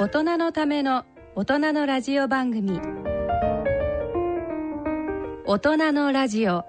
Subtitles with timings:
[0.00, 1.04] 大人のための
[1.36, 2.80] 大人のラジオ番組。
[5.44, 6.64] 大人のラジオ。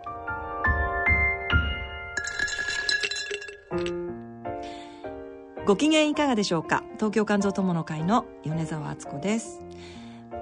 [5.65, 6.83] ご機嫌いかがでしょうか？
[6.95, 9.61] 東京肝臓友の会の米沢敦子です。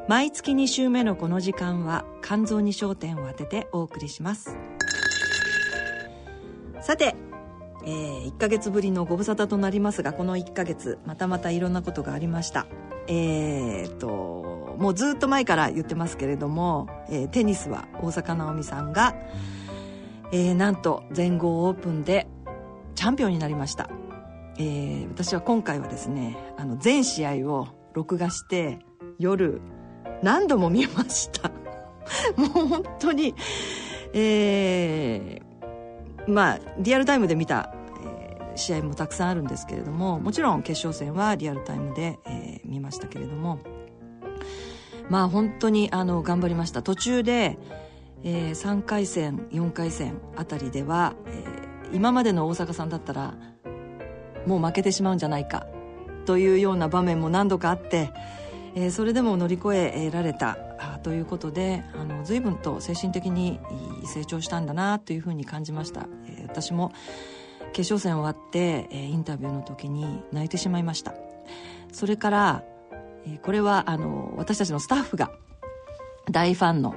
[0.07, 4.57] 毎月2週目のこの時間は肝臓に焦点を当ててお送りします。
[6.81, 7.15] さて、
[7.85, 12.65] えー、1ヶ月ぶりのご無沙汰となりますがこの1ヶ月またまたいろんなことがありました。
[13.11, 19.15] えー、ともうずっと前から言ってますけれども、えー、テニスは大坂なおみさんが、
[20.31, 22.27] えー、なんと全豪オープンで
[22.93, 23.89] チャンピオンになりました、
[24.57, 28.79] えー、私は今回はですねあの全試合を録画して
[29.17, 29.59] 夜
[30.21, 31.49] 何度も見ました。
[32.35, 33.35] もう本当に
[34.13, 37.73] えー、まあリアルタイムで見た、
[38.59, 43.59] 試合もたくさんあるんですけれどももちろん決勝戦はリアルタイムで、えー、見ましたけれども。
[45.09, 46.83] まあ本当にあの頑張りました。
[46.83, 47.57] 途中で、
[48.23, 53.33] えー、3回戦4回戦あたりでは、えー、今までの大阪さんだったら
[54.45, 55.65] もう負けてしまうんじゃないか
[56.27, 58.13] というような場面も何度かあって
[58.75, 60.57] えー、それでも乗り越えられた
[61.03, 63.59] ということであの随分と精神的に
[64.05, 66.91] 成長したんだなというふうに感じました、えー、私も
[67.73, 71.13] 決勝戦終わって、えー、インタビューの時に泣いてしまいました。
[71.91, 72.63] それから、
[73.25, 75.31] えー、これはあの私たちのスタッフが
[76.29, 76.95] 大ファンの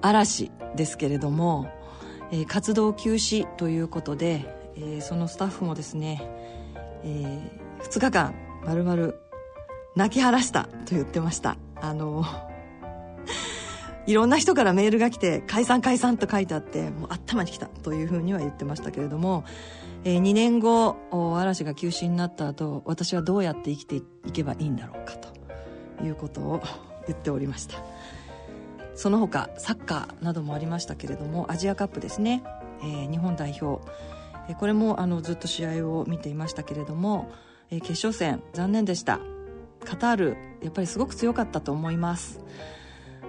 [0.00, 1.70] 嵐ですけれども、
[2.30, 4.46] えー、活動休止ということで、
[4.76, 6.22] えー、そのスタッフもですね、
[7.04, 9.20] えー、2日間まるまる
[9.94, 11.56] 泣き晴らしたと言ってました。
[11.80, 12.24] あの
[14.06, 19.44] いろんな人からメールが来て解散解散と書いてあってもう頭にきたというふうには言ってましたけれども、
[20.04, 20.96] えー、2年後
[21.36, 26.62] 嵐が休止になった後私はどうやって生きていけばいいんだろうかということを
[27.06, 27.78] 言っておりました。
[28.94, 32.44] その他サッカーなどもありましたけれどもアジアカップですね、
[32.82, 33.82] えー、日本代表。
[34.58, 37.30] これもあのずっと試合を見ていましたけれども、
[37.70, 39.20] えー、決勝戦残念でした。
[39.84, 42.40] カタールやっぱりすごく強かったと思います、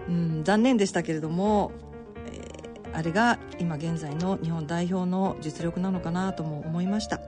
[0.08, 1.72] うん、残念でしたけれども、
[2.28, 7.22] えー、あれが今現在の日本代表の実力なのかなとも思いました。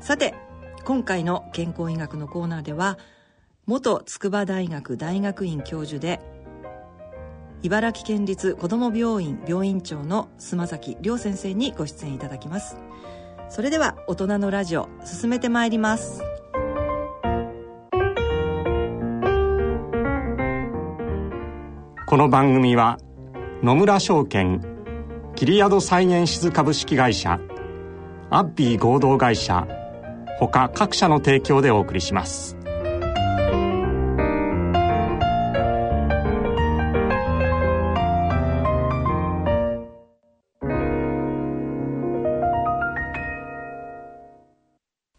[0.00, 0.34] さて
[0.84, 2.96] 今回の健康医学のコーナーでは
[3.66, 6.20] 元筑波大学大学院教授で
[7.64, 12.76] 茨城県立子ども病院病院長の須崎亮先生にご出演いただきます。
[13.48, 16.35] それでは大人のラジオ進めてまいります。
[22.16, 22.98] この番組は
[23.62, 24.64] 野村証券
[25.34, 27.38] キリヤドサイエンシズ株式会社
[28.30, 29.68] アッビー合同会社
[30.40, 32.56] 他各社の提供でお送りします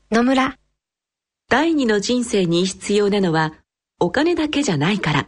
[0.10, 0.56] 野村。
[1.48, 3.54] 第二の人生に必要なのは
[4.00, 5.28] お金だけじゃないから。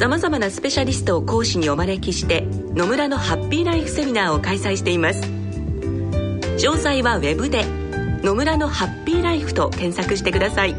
[0.00, 5.20] さまざまなスペシャリストを講師にお招きして野村のハッピーライフセミナーを開催しています。
[5.20, 7.66] 詳細はウェブで
[8.24, 10.74] 「野村のハッピーライフ」と検索してください。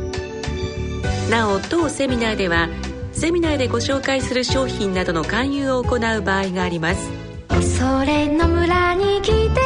[1.29, 2.67] なお当セミナーでは
[3.11, 7.07] セミナーでご紹介する商品などの勧誘を行う場合があります。
[7.47, 9.61] 恐れの村に来て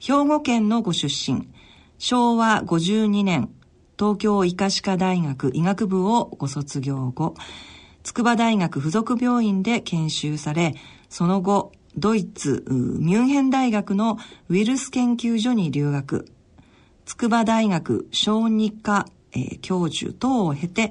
[0.00, 1.48] 兵庫県のご出身、
[1.98, 3.50] 昭和52年、
[3.96, 7.34] 東京医科歯科大学医学部をご卒業後、
[8.02, 10.74] 筑波大学附属病院で研修され、
[11.08, 16.26] その後、ドイツ、ミュンヘン大学のウイルス研究所に留学、
[17.04, 20.90] 筑波大学小児科、えー、教授等を経て、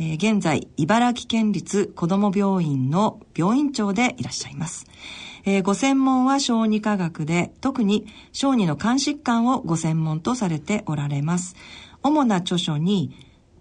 [0.00, 4.86] えー、現在、茨城県立子ども病院の病院長でいらっしゃいます。
[5.44, 11.56] えー、ご専門は小児科学で、特に小児の肝疾患をご専門とされておられます。
[12.02, 13.10] 主な著書に、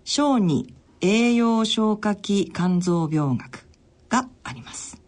[0.04, 3.68] 小児栄養消化器肝臓病学
[4.08, 5.02] があります。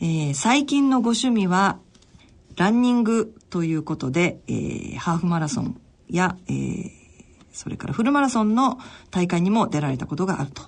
[0.00, 1.78] えー、最近のご趣味は、
[2.56, 5.78] ランニングということで、えー、ハーフマラソン
[6.08, 7.03] や、えー
[7.54, 8.78] それからフルマラソンの
[9.10, 10.62] 大会にも出られたことがあると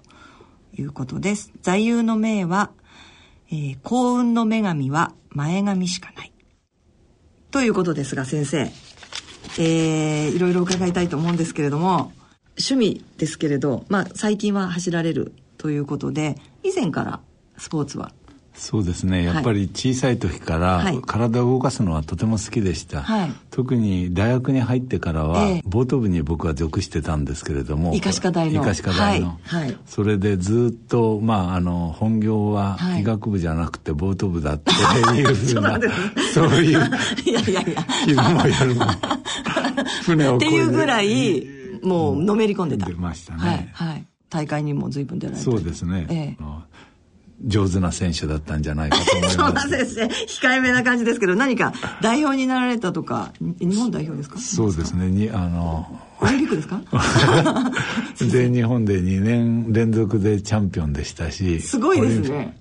[0.81, 1.53] いうことです。
[1.61, 2.71] 座右の銘は、
[3.51, 6.33] えー、幸運の女神は前髪しかない。
[7.51, 8.71] ということですが、先生、
[9.59, 12.13] えー、いろいろ伺いたいと思うんですけれども、
[12.59, 17.21] 趣味ですけれど、まあ、最近は走られるということで、以前から
[17.59, 18.13] スポーツは
[18.57, 19.23] そうですね。
[19.23, 28.63] やっぱり小さい時から体を動かすのはとても好きでした、はい、特に大学に入ってからは、ボート部に僕は属してたんですけれども医科歯科大の。
[28.63, 35.79] 医科歯科大の、はい、それでずっとまああの本業は医学部じゃなくてボート部だっていうふうな
[36.33, 36.91] そういう
[37.27, 37.87] いやいやいや。
[38.05, 38.87] 昼も夜も
[40.03, 41.47] 船をっていうぐらい
[41.83, 45.45] もうのめり込んでた、出ましたね、はい、はい、大会にも随分出られて。
[45.45, 46.45] そうですね、ええ
[47.45, 49.37] 上手な選手だったんじゃないかと思います。
[49.37, 50.09] そうなんですね。
[50.27, 54.39] 控えめな感じですけど、何か代表になられたとか、日本代表ですか？
[54.39, 55.09] そうですね。
[55.09, 56.81] に、あの、オリンピックですか？
[58.17, 61.61] 全日本で2年連続でチャンピオンでしたし。
[61.61, 62.57] すごいですね。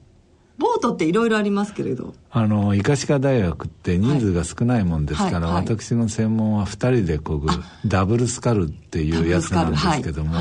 [0.58, 7.50] ボートっていろいろありますけれどあの医科歯科大学って人数が少ないもんですから、はいはい、私の専門は2人でこぐ
[7.86, 10.34] ダブルスカルっていうやつなんですけども、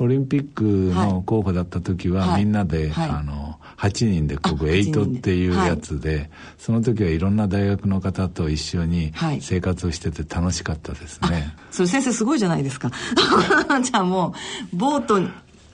[0.00, 11.28] オリンピックの候補だった時は、みんなで、あの8人でこぐエイトっていうやつで、はい、その時はいろんな大学の方と一緒に生活をしてて楽しかったですね。
[11.28, 12.90] はい、それ先生すごいじゃないですか。
[13.82, 14.34] じゃあも
[14.72, 15.20] う、ボート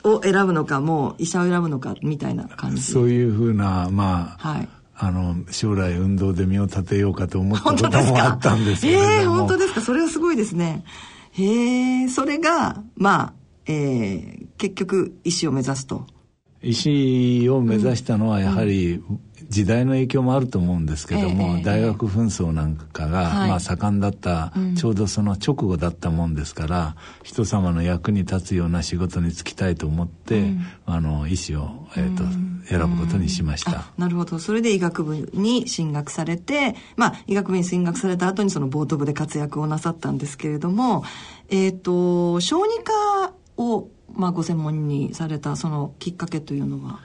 [0.08, 2.82] を選ぶのか、もう医者を選ぶのか、みたいな感じ。
[2.82, 9.10] そういうふうな、まあ、はい、あの、将来運動で身を立てようかと思ったこともあったんですけれども。
[9.10, 9.80] ええー、本当ですか？
[9.80, 10.84] それはすごいですね。
[11.32, 13.32] へえ、それが、まあ、
[13.66, 16.06] えー、結局、医師を目指すと。
[16.62, 19.02] 医師を目指したのはやはり
[19.48, 30.52] 時代の影響もあると思うんですけども、大学紛争なんかが、まあ盛んだった、ちょうどその直後だったもんですから人様の役に立つような仕事に就きたいと思って、
[30.86, 32.22] あの医師を、えー、と
[32.68, 34.38] 選ぶことにしました、なるほど。
[34.38, 41.02] それで医学部に進学されてまあ医学部に進学された後にそのボート部で活躍をなさったんですけれども
[41.48, 47.00] えっ、ー、と小児科をまあ、ご専門にされたそのきっかけというのは？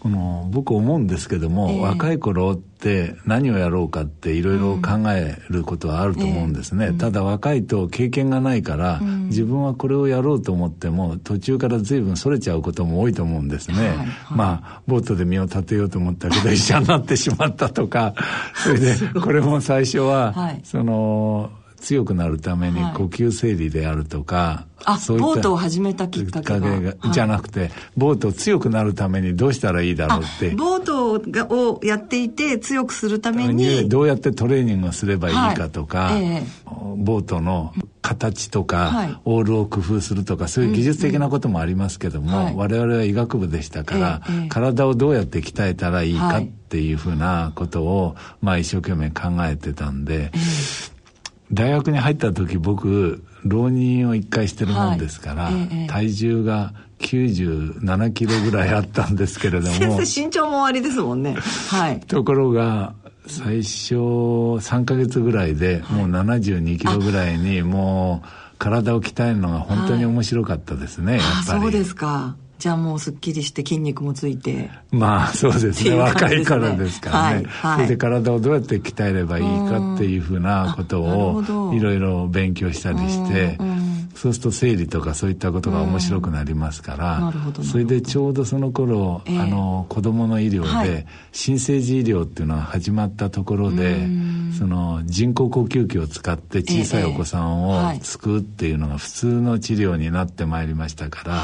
[0.00, 6.94] この僕思うんですけども、えー、若い頃って何をやろうかっていろいろ考えることはあると思うんですね、うん。
[6.94, 18.14] えー、ただ若いと経験がないから、うん、自分はこれをやろうと思っても途中から随分それちゃうことも多いと思うんですね、はいはい、まあボートで身を立てようと思ったけど医者になってしまったとか
[18.54, 30.50] それで これも最初は、はい、その強くなるために呼吸整理であるとか、はい、そういったボートを始めたきっかけが、はい、じゃなくてボートを強くなるためにどうしたらいいだろうって。
[30.50, 36.24] ボートがをやっていて強くするためにどうやってトレーニングをすればいいかとか、はい。
[36.24, 50.30] えー、ボートの形とか、はい、オールを工夫するとかそういう技術的なこともありますけども、うんうん、我々は医学部でしたから、えー、体をどうやって鍛えたらいいかっていうふうなことを、まあ、一生懸命考えてたんで。
[50.32, 50.97] えー
[51.52, 55.54] 大学に入った時僕浪人を一回してるもんですから、はい。
[55.54, 59.74] ええ、体重が97キロぐらいあったんですけれども。
[59.74, 61.36] 先生身長もありですもんね。
[61.70, 62.00] はい。
[62.00, 62.94] ところが
[63.26, 68.28] 最初3か月ぐらいでもう72キロぐらいにもう
[68.58, 71.60] 体を鍛えるのが本当に面白かったですね、はい、やっぱり。
[71.60, 74.70] そうですかじゃあもうすっきりして筋肉もついて。
[74.90, 83.58] まあそうですね、ね、若いからですからね、はいはい、それで体をどうやって鍛えればいいかっていうふうなことをいろいろ勉強したりして、
[84.18, 94.08] そうすると生理とかそういったことが面白くなりますから、それでちょうどその頃、えー、あの子供の医療で、はい、新生児医療っていうのが始まったところで、
[94.58, 101.42] その人工呼吸器を使って小さいお子さんを救うっていうのが普通の治療になってまいりましたから、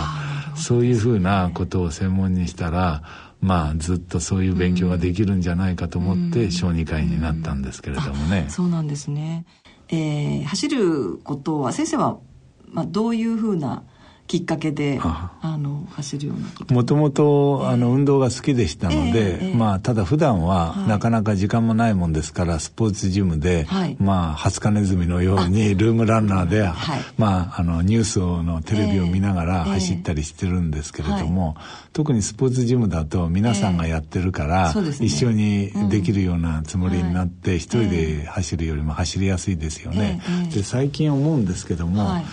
[0.56, 3.02] そういうふうなことを専門にしたら
[3.40, 8.46] まあずっとそういう勉強ができるんじゃないかと思って小児科医になったんですけれどもね。
[8.48, 9.44] そうなんですね。
[9.88, 12.18] えー、走ることは先生は
[12.68, 13.84] まあどういうふうな
[14.26, 15.30] きっかけであ。
[15.64, 40.20] の走るようなもともとあの運動が好きでしたので、えー、まあただ普段はなかなか時間もないもんですから、スポーツジムで、はい、まあハツカネズミのようにルームランナーで、はい、まああのニュースのテレビを見ながら走ったりしてるんですけれども、えー、特にスポーツジムだと皆さんがやってるから、一緒にできるようなつもりになって、一人で走るよりも走りやすいですよね。
[40.52, 42.24] で最近思うんですけども、はい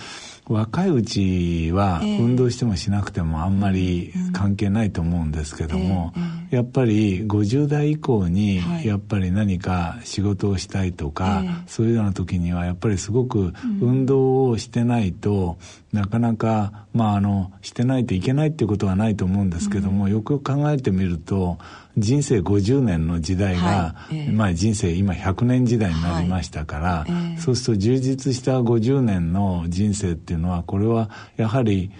[0.52, 6.12] 若いうちは運動してもしなくてもあんまり関係ないと思うんですけども、
[6.52, 15.56] やっぱり50代以降にやっぱり何か仕事をしたいとか、そういうような時にはやっぱりすごく運動をしてないと、
[15.94, 21.56] なかなかまああのしてないといけないっていうことはないと思うんですけども、よくよく考えてみると
[21.96, 24.18] 人生50年の時代が、はい。
[24.18, 27.10] えー、まあ人生今100年時代になりましたから、はい。
[27.10, 31.90] えー、そうすると充実した50年の人生っていうのはこれはやはり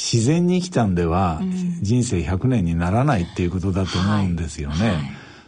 [0.00, 1.40] 自然に生きたんでは
[1.82, 4.88] 人生100年にならないっていうことだと思うんですよね。
[4.88, 4.96] はい。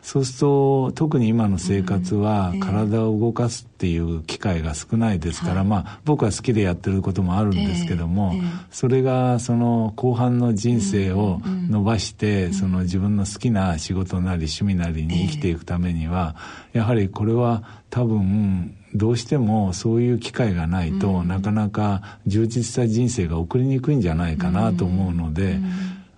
[0.03, 8.35] そうすると特に今の生活は体を動かすっていう機会が少ないですから、まあ僕は好きでやってることもあるんですけども、
[8.73, 11.41] それがその後半の人生を
[11.71, 16.35] 伸ばして、その自分の好きな仕事なり趣味なりに生きていくためには、
[16.73, 25.59] やはりこれは多分どうしてもそういう機会がないと、なかなか充実した人生が送りにくいんじゃないかなと思うので、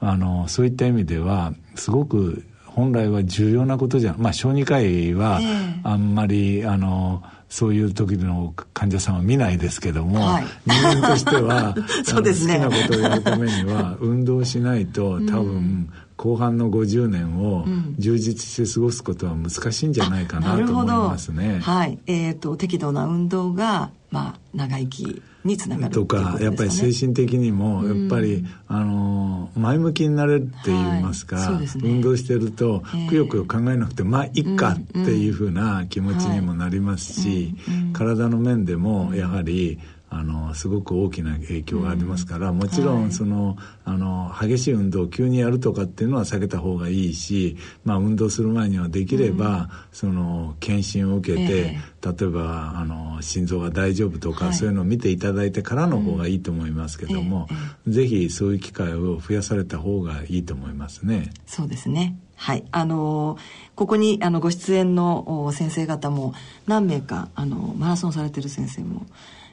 [0.01, 5.41] あのそういった意味ではすごく本来は重要なことじゃまあ小児科医は
[5.85, 17.65] あんまり、あのそういう時の患者さんは見ないですけども、はい、人間としては そうです、ね、好きなことをやるためには運動しないと多分、後半の50年を
[17.99, 21.59] 充実して過ごすことは難しいんじゃないかなと思いますね。
[21.61, 37.55] はい、えっ、ー、と適度な運動がまあ長生きにつながるとか、ね、やっぱり精神的にもやっぱり、うん、あの前向きになれるって言いますか、はいすね、運動してると、くよくよ考えなくてまあいっかっていうふうな気持ちにもなりますし、
[37.93, 39.81] 体の面でもやはり、
[40.17, 57.49] あのすごく大きな影響がありますから、もちろんその、あの激しい運動を急にやるとかっていうのは避けた方がいいし、まあ、運動する前にはできれば、その検診を受けて、例えばあの心臓が大丈夫とか、そういうのを見ていただいてからの方がいいと思いますけども、
[57.89, 61.33] ぜひそういう機会を増やされた方がいいと思いますね。
[61.47, 62.17] そうですね。
[62.37, 63.39] はい、あの
[63.75, 66.35] ここにあのご出演の先生方も
[66.67, 69.07] 何名かあのマラソンされてる先生も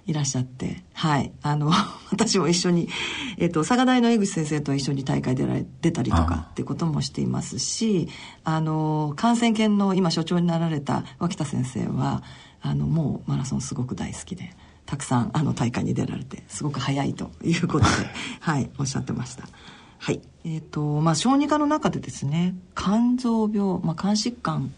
[0.07, 1.31] いらっしゃって、はい。
[1.41, 1.71] あの、
[2.11, 2.89] 私も一緒に、
[3.37, 8.07] えっ、ー、と、佐賀大の江口先生と一緒に大会出られ、出たりとかってこともしていますし、
[8.43, 12.23] あの、感染研の今所長になられた脇田先生は、
[12.61, 14.55] あの、もうマラソンすごく大好きで、
[14.85, 17.91] たくさんあの大会に出られて、すごく早いということで、
[18.41, 19.47] はい、おっしゃってました。
[19.99, 20.21] はい。
[20.43, 24.73] えっ、ー、と、まあ、小児科の中でですね、肝臓病、まあ、肝疾患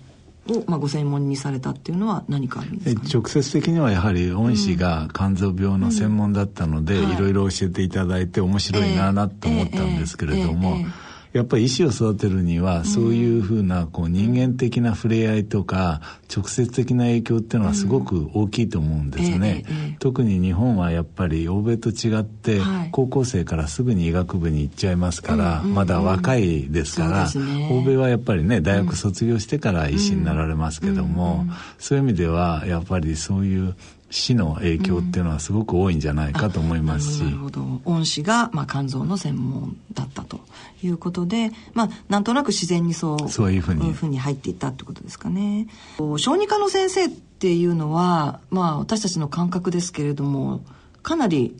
[0.48, 7.18] を、まあ、ご専門にされたっていうのは何かあるんですか、ね、直接的にはやはり恩師が肝臓病の専門だったので、い。
[7.18, 11.03] ろいろ教えていただいて面白いななと思ったんですけれども、えーえーえー
[11.34, 16.00] やっぱり医師を育てるにはそういうふうなこう人間的な触れ合いとか
[16.34, 19.66] 直接的な影響っていうのはすごく大きいと思うんですね、
[20.00, 22.60] 特に日本はやっぱり欧米と違って
[22.92, 27.28] 高校生からすぐに医学部に行っちゃいますからまだ若いですから
[27.72, 31.46] 欧米はやっぱりね大学卒業してから医師になられますけども
[31.80, 33.76] そういう意味ではやっぱりそういう
[34.14, 37.82] 死の影響っていうのはすごく多いんじゃないかと思いますし、うん、なるほど。
[37.86, 40.40] 恩師が、まあ、肝臓の専門だったと
[40.84, 43.92] いうことで、まあ、なんとなく自然にそうそういうふうに。
[43.92, 45.68] ふうに入っていったってことですかね。
[45.98, 50.64] 小児科の先生っていうのはまあ私たちの感覚ですけれども
[51.02, 51.58] かなり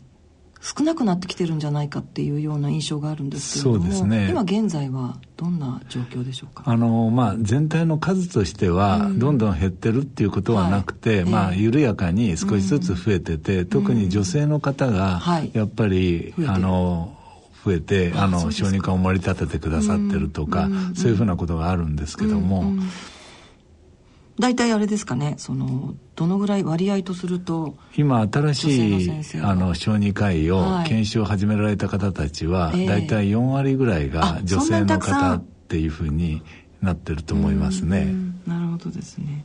[0.64, 4.30] 少なくなってきてるんじゃないかっていうような印象があるんですけれどもそうですね。
[4.30, 6.62] 今現在はどんな状況でしょうか？
[6.64, 15.50] あのまあ、全体の数としてはどんどん減ってるっていうことはなくて、はいまあ、ええ緩やかに少しずつ増えてて、特に女性の方がはい。
[15.52, 16.50] やっぱり、増えてる。
[16.50, 17.18] あの
[17.64, 22.90] 増えてあの小児科を盛り立ててくださってるとか、そういうふうなことがあるんですけども、うんうん
[24.38, 36.42] 大体あれですかねそのどのぐらい割合とすると今新し女いあの小児科医をはい研修を始められた方たちは、ええ大体4割ぐらいが女性の方っていうふうに
[36.82, 38.02] なってると思いますね。
[38.02, 39.44] うんなるほどですね。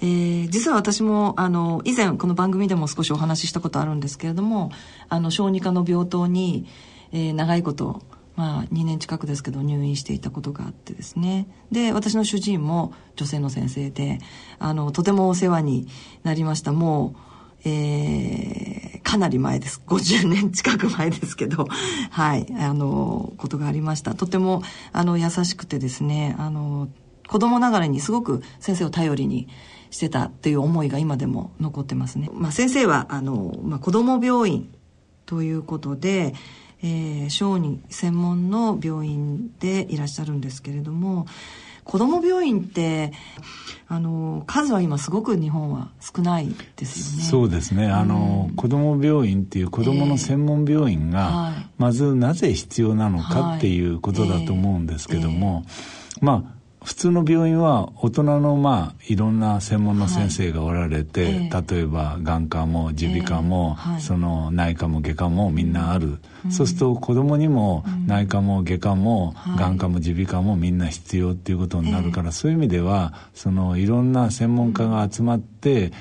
[0.00, 4.70] えー実は私もあの以前この番組でも少しお話ししたことあるんですけれども
[5.08, 6.66] あの小児科の病棟に、
[7.12, 8.02] えー長いこと、
[8.38, 11.48] まあ、2年近くですけど入院していたことがあってですね。
[11.72, 14.20] で私の主治医も女性の先生で
[14.60, 15.88] あのとてもお世話に
[16.22, 16.70] なりました。
[16.72, 17.16] も
[17.64, 19.82] うえーかなり前です。
[19.86, 21.66] 50年近く前ですけど。
[22.10, 22.46] はい。
[22.60, 24.14] あのことがありました。
[24.14, 26.88] とてもあの優しくてですねあの
[27.26, 29.48] 子供ながらにすごく先生を頼りに
[29.90, 34.68] してたっていう思いが今でも残ってますね、まあ、先生はあの、まあ、子供病院
[35.24, 36.34] ということで、
[36.82, 41.26] えー小児専門の病院でいらっしゃるんですけれども
[41.88, 43.12] 子供病院って
[43.88, 47.24] あの数は今すごく日本は少ないですよね。
[47.24, 51.66] そうですね、あの子ども病院っていう子どもの専門病院が、はい。
[51.78, 55.64] まずなぜ必要なのかっていうことだと思うんですけども、
[56.20, 61.32] まあ普通の病院は大人のまあいろんな専門の先生がおられて、はい。
[61.32, 61.74] ええ。
[61.74, 64.00] 例えば眼科も耳鼻科も、ええはい。
[64.00, 66.18] その内科も外科もみんなある、
[66.50, 69.58] そうすると子供にも内科も外科も、はい。
[69.58, 75.57] 眼科も耳鼻科もみんな必要っていうことになるから、そういう意味ではそのいろんな専門家が集まって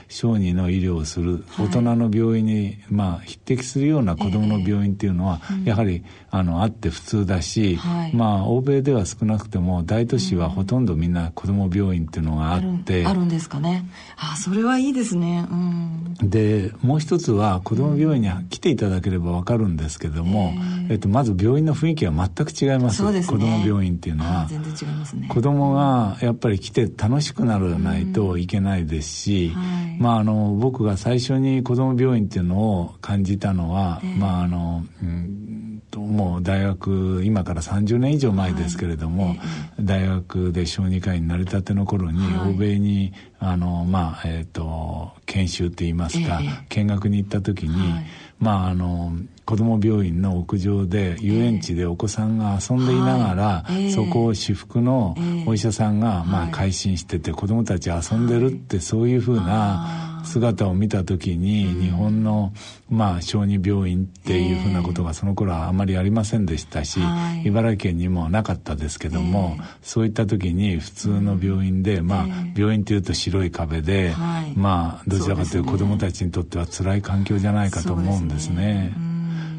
[0.07, 8.15] 小児の医療をする、大人の病院に、まあ、匹敵するような子どもの病院っていうのは、やはりあのあって普通だし、はい。
[8.15, 13.05] まあ欧米では少なくても大都市はほとんどみんな子ども病院っていうのがあって。
[13.05, 13.85] あるんですかね。
[14.17, 15.47] あそれはいいですね。
[15.49, 16.15] うん。
[16.21, 20.53] でもう一つは子ども病院に来ていただければ分かるんですけども、
[20.89, 22.97] えっと、まず病院の雰囲気は全く違います。
[22.97, 23.37] そうですね。
[23.37, 24.41] 子ども病院っていうのは。
[24.41, 25.27] あ全然違いますね。
[25.29, 30.01] 子どもがやっぱり来て楽しくならないといけないですし、はい。
[30.01, 39.35] まあ、あの僕が最初に子ども病院っていうのを感じたのは、まああのうんともう大学今から30年以上前ですけれども、
[39.79, 42.51] 大学で小児科医になりたての頃に、はい。
[42.51, 46.65] 欧米にあの、まあえー、と研修って言いますか、ええ。
[46.69, 48.05] 見学に行った時に、はい
[48.39, 49.13] まああの
[49.47, 53.85] 子ども病院の屋上で遊園地でお子さんが遊んでいながら、はい。
[53.85, 53.91] ええ。
[53.91, 56.51] そこを私服のお医者さんが、まあ、はい。
[56.51, 62.51] 改心してて子どもたち遊んでるって、そういうふうな姿を見た時に、日本の、
[62.89, 67.47] まあ、小児病院っていうふうなことがその頃はあまりありませんでしたし、はい。
[67.47, 69.65] 茨城県にもなかったですけども、ええ。
[69.81, 72.59] そういった時に普通の病院で、まあええ。
[72.59, 74.51] 病院というと白い壁で、はい。
[74.57, 78.93] まあどちらかというと子どもたちにとっては辛い環境じゃないかと思うんですね。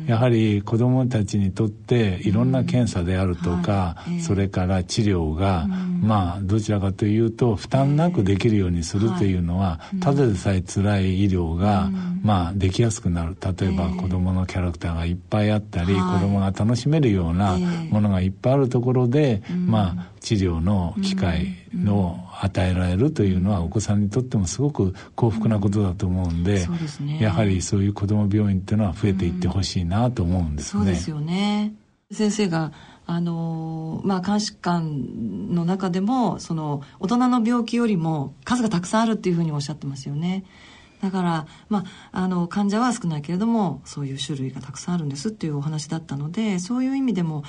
[0.07, 5.67] やはり子どもたちにとっていろんな検査であるとか、それから治療が、
[6.01, 11.91] まあどちらかというと負担なくできるようにするというのは、ただでさえ辛い医療が、
[12.23, 13.37] まあできやすくなる。
[13.41, 16.21] 例えば子どものキャラクターがいっぱいあったり、はい。
[16.21, 17.93] 子どもが楽しめるようなええ。
[17.93, 21.55] ものがいっぱいあるところで、まあ治療の機会
[21.87, 26.67] を与えられるというのはお子さんにとってもすごく幸福なことだと思うんで,、
[27.21, 30.83] やはりそういう子ども病院っていうのは増えていってほしいなと思うんですね。
[30.85, 31.73] そうですよね。
[32.11, 32.73] 先生が
[33.11, 40.45] あのまあ監視官の中でもその大人の病気よりも数がたくさんあるっていうふうにおっしゃってますよね。
[41.01, 47.45] だから、まあ、あの患者は少ないけれどもそういう種類がたくさんあるんですっていうお話だったのでそういう意味でも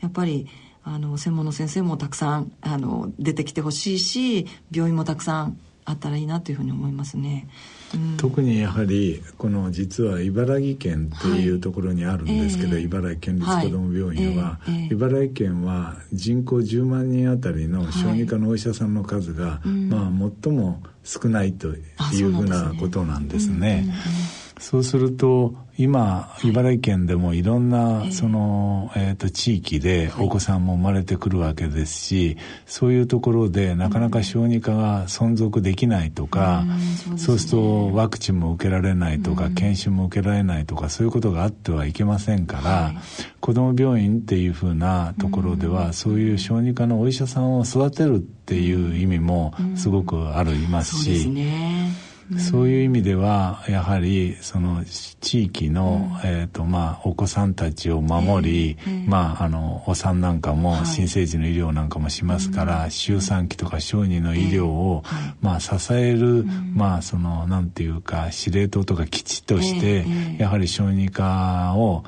[0.00, 0.46] やっぱり
[0.82, 7.48] あの専門の先生もたくさんあの出てきてほしいし病院もたくさんあったらいいなというふうに思いますね。
[7.94, 8.16] うん。
[8.16, 12.84] 特にやはりこの実は茨城県っていうところにあるんですけど、はいええ。
[12.84, 14.72] 茨城県立子ども病院は、はい。
[14.72, 14.94] ええ。
[14.94, 23.86] 茨城県は人口10万人あたりの小児科のお医者さんの数が、まあ最も少ないとあいうふうなことなんですね。
[24.62, 36.64] そうすると今茨城県でもいろんなその、えー、と地域でお子さんも生まれてくるわけですしそういうところでなかなか小児科が存続できないとか、
[37.16, 42.92] そうするとワクチンも受けられないとか、研修も受けられないとかそういうことがあってはいけませんから、
[43.40, 51.28] 子ども病院っていうふうなところでは、そういう小児科のお医者さんを育てるっていう意味もすごくありますし。
[52.38, 54.84] そういう意味ではやはりその
[55.20, 65.02] 地域の、うん、えーとまあ、お子さんたちを守り、えーえー、まあ、あのお産なんかも、新生児の医療なんかもしますから、周産期とか小児の医療を、
[65.40, 70.04] まあ、支える、まあそのなんていうか司令塔とか基地として、
[70.38, 72.04] やはり小児科を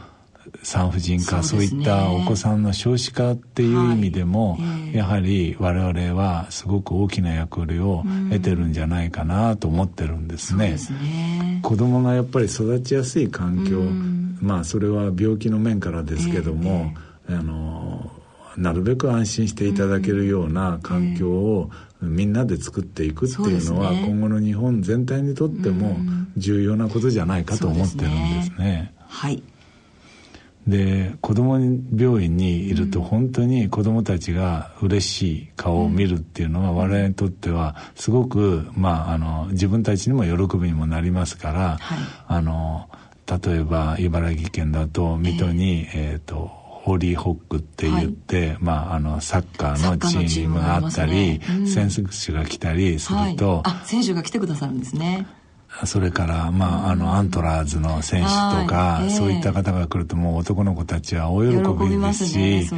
[0.62, 4.60] 産婦人科そう,、いったお子さんの少子化っていう意味でも、はい。
[4.60, 10.78] えー、やはり我々はすごく大きな役割を得てるんじゃないかなと思ってるんですね。
[10.78, 11.60] すね。
[11.62, 13.80] 子供がやっぱり育ちやすい環境、
[14.40, 16.92] まあそれは病気の面からですけども、
[17.28, 18.10] えー、あの
[18.56, 25.96] なるべく安心していただけるような環境をみんなで作っていくっていうのは、今後の日本全体にとっても
[26.36, 28.92] 重要なことじゃないかと思ってるんですね。
[29.06, 29.42] はい
[30.66, 31.58] で子ども
[31.94, 41.98] 病院にいると本当に子どもたちが嬉しい顔を見るっていうのは我々にとってはすごく、まあ、あの自分たちにも喜びにもなりますから、はい、
[42.28, 42.88] あの
[43.26, 51.40] 例えば茨城県だと水戸に、えー、えーとホーリーホックって言って、はい、まあ、あのサッカーのチームがあったり、ね。
[51.60, 55.26] うん、選手が来たりすると、はい、あ選手が来てくださるんですね
[55.84, 58.30] それから、まあ、あの、アントラーズの選手と
[58.66, 62.70] か、そういった方が来ると、もう男の子たちは大喜びですし、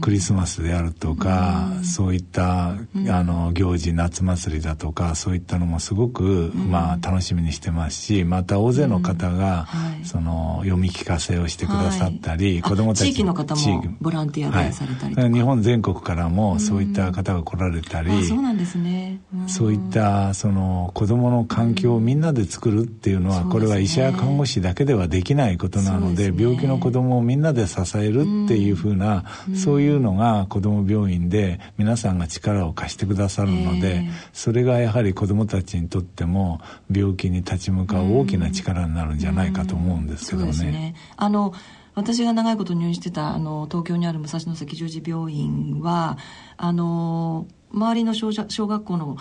[0.00, 9.68] クリスマスであるとか、そういった、あの、行事、夏祭りだとか、そういったのもすごく、まあ、楽しみにしてますし、また大勢の方が、
[10.02, 15.28] その、読み聞かせをしてくださったり、子供たち地域の方もボランティアでされたりとか。
[15.28, 19.20] 日本全国からも、そういった方が来られたり、そうなんですね。
[19.46, 36.60] そういった、その、子供の環境みんなで作るっていうのは、これは医者や看護師だけではできないことなので、病気の子供をみんなで支えるっていうふうな、そういうのが子供病院で皆さんが力を貸してくださるので、それがやはり子供たちにとっても
[36.90, 40.52] 病気に立ち向かう大きな力になるんじゃないかと思うんですけどね。
[40.52, 40.94] ね。
[41.16, 41.52] あの
[41.94, 46.18] 私が長いこと入院してたあの東京にある武蔵野関十字病院は
[46.56, 49.16] あの周りの小小学校の、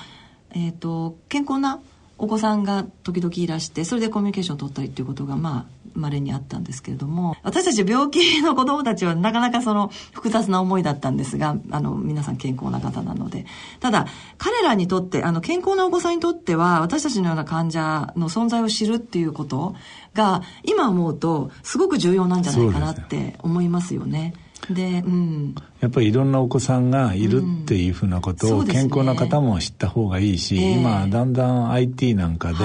[0.52, 1.80] えーと健康な
[2.20, 13.46] お子さんが時々いらしてそれでコミュニケーションを取ったりっていうことがまあ稀にあったんですけれども私たち病気の子供たちはなかなかその複雑な思いだったんですがあの皆さん健康な方なので
[13.80, 14.06] ただ
[14.38, 19.76] 彼らにとってあの健康なお子さんにとっては私たちのような患者の存在を知るっていうこと
[20.14, 24.34] が今思うとすごく重要なんじゃないかなって思いますよね。
[24.70, 32.58] で、うん、やっぱりいろんなお子さんがいるっていうふうなことを健康な方も知った方がいいし、うんね、今だんだん IT なんかで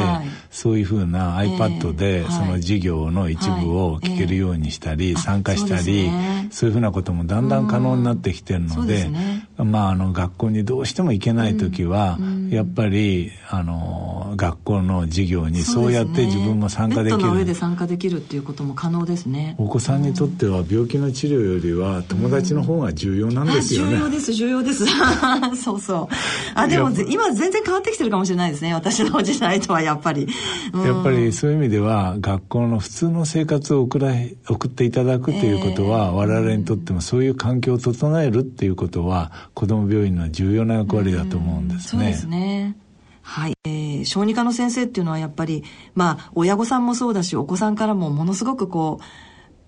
[0.50, 6.10] そういうふうな iPad でその授業の一部を聞けるようにしたり参加したり
[6.50, 9.08] そういうふうなこともだんだん可能になってきてるので、
[9.56, 12.18] まああの学校にどうしても行けない時は
[12.50, 17.32] やっぱりあの学校の授業にそうやって自分も参加できる。
[17.32, 19.54] 上で参加できるっていうことも可能ですね。
[19.58, 23.96] お子さんにとっては病気の治療よりは友達の方が重要なんですよね。
[23.96, 24.84] 重要です、重要です。
[25.60, 26.14] そうそう。
[26.54, 28.72] あ、でも今全然変わってきてるかもしれないですね。
[28.72, 30.28] 私の時代とはやっぱり。
[30.72, 34.12] やっぱりそういう意味では、学校の普通の生活を送ら
[34.48, 41.88] 送っていただくということは、えー、我々にとってもそういう環境を整えるっていうことは、子ども病院の重要な役割だと思うんですね。
[41.88, 42.76] そうですね。
[43.22, 43.54] はい。
[43.64, 45.64] えー、小児科の先生っていうのはやっぱり、
[45.94, 49.04] まあ、親御さんもそうだし、お子さんからもものすごくこう、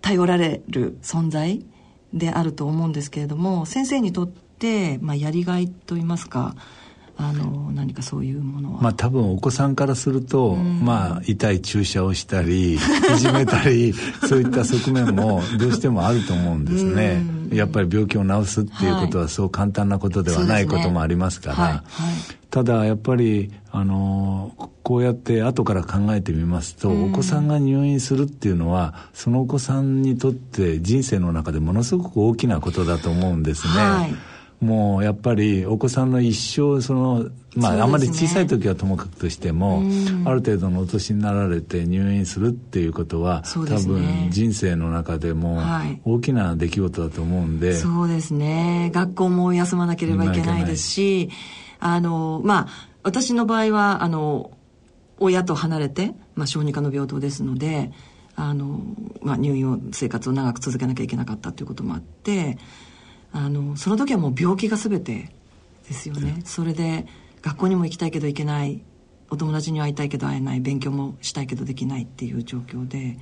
[0.03, 1.65] 頼られる存在
[2.13, 6.55] であると思うんですけれども先生にとって、まあ、やりがいといいますか
[7.19, 8.83] あの何かそういうものは。
[8.83, 12.79] まあ多分お子さんからすると、うん、まあ痛い注射をしたりい
[13.19, 13.95] じめたり
[14.29, 21.73] そういった側面もどうしてもあると思うんですね、うん、やっぱり病気を治すっていうことはそう簡単なことではないこともありますから、はい。
[21.73, 21.83] はい、
[22.51, 24.53] ただやっぱりあの
[24.83, 34.15] こうやって後から考えてみますと、お子さんが入院するっていうのはそのお子さんにとって人生の中でものすごく大きなことだと思うんですね。
[34.61, 39.83] はいもうやっぱりお子さんの一生そのまあ、ね、あんまり小さい時はともかくとしても、
[40.25, 45.63] ある程度のお年になられて入院するっていうことは、ね、多分人生の中でも
[46.05, 48.91] 大きな出来事だと思うんで、そうですね。
[48.95, 51.31] 学校も休まなければいけないですし
[51.79, 54.51] あのまあ私の場合はあの
[55.19, 57.93] 親と離れて、まあ、小児科の病棟ですので
[58.35, 58.81] あの、
[59.23, 62.59] まあ、入院を生活を長く続けなきゃいけなかったということもあって
[63.37, 65.31] あのその時はもう病気が全て
[65.87, 66.41] ですよね。
[66.47, 67.07] それで
[67.43, 68.83] 学校にも行きたいけど行けない。
[69.29, 70.61] お友達に会いたいけど会えない。
[70.61, 73.19] 勉強もしたいけどできないっていう状況で。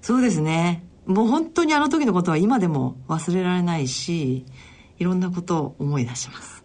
[0.00, 0.82] そうですね。
[1.04, 4.46] もう本当にあの時のことは今でも忘れられないし
[4.98, 6.64] いろんなことを思い出します。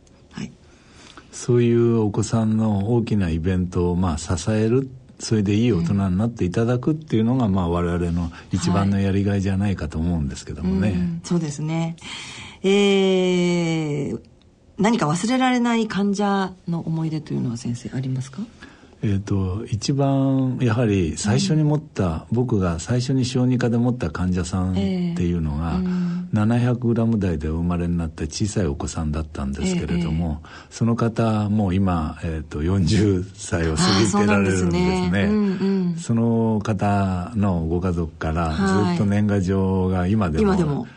[1.33, 4.87] そういうお子さんの大きなイベントをまあ支える
[5.19, 10.89] それでいい大人になっていただくっていうのが、まあ我々の一番のやりがいじゃないかと思うんですけどもね。
[10.89, 11.95] はいうそうですね。
[12.63, 14.19] えー、
[14.77, 18.41] 何か忘れられない患者の思い出というのは先生ありますか？
[19.05, 24.81] えーと、一番やはり最初に持った、うん、僕が最初に小児科で持った患者さんって
[25.23, 25.79] いうのが、えー。
[25.79, 35.95] うん、700g 台でお生まれになった小さいお子さんだったんですけれども、えー、その方もう今、えーと、40歳を過ぎてられるんですね。
[35.99, 40.87] その方のご家族からずっと年賀状が今でも、今でも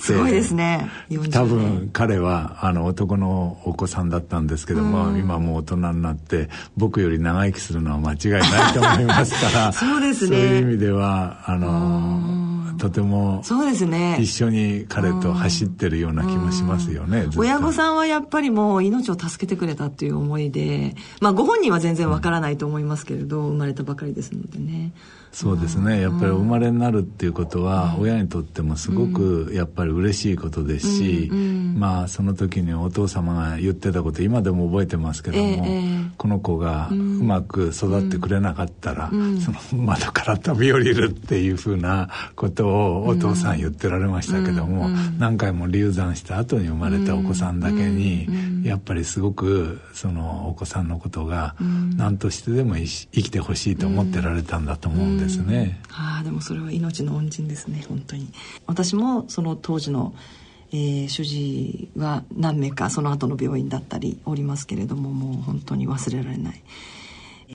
[0.00, 0.88] すごいですね。
[1.30, 10.36] 多分彼はあの男のお子さんだったんですけども、うん、今もう大人になって僕より長生きするのは間違いないと思いますから そうですね。
[10.36, 12.42] そういう意味ではあの
[12.78, 14.16] とてもそうですね。
[14.20, 24.92] 一緒に彼と走ってるような気もしますよね、親御さんはやっぱりもう命を助けてくれたっていう思いでまあご本人は全然わからないと思いますけれど、生まれたばかりですのでね
[25.32, 26.02] そうですね。
[26.02, 35.66] やっぱりお生まれになるっていうことは親にとってもすごくやっぱり嬉しいことですし、まあその時にお父様が言ってたこと今でも覚えてますけども、
[36.18, 48.28] この子がうまく育ってくれなかったら、その窓から飛び降りるっていうふうなことをお父さん言ってられましたけども、何回も流産した後に生まれたお子さんだけに、
[48.64, 51.56] やっぱりすごくそのお子さんのことが
[51.96, 58.28] 何としてでも生きてほしいと思ってられたんだと思うんですですね、ああでもそれは命の恩人ですね本当に。
[58.66, 60.14] 私もその当時の、
[60.72, 66.62] えー、主治は何名かその後の病院だったりおりますけれどももう本当に忘れられない。